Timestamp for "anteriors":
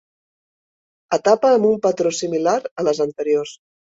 3.09-3.55